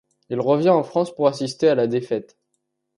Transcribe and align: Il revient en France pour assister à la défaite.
Il 0.29 0.39
revient 0.39 0.69
en 0.71 0.81
France 0.81 1.13
pour 1.13 1.27
assister 1.27 1.67
à 1.67 1.75
la 1.75 1.85
défaite. 1.85 2.35